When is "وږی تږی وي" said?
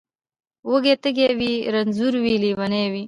0.69-1.53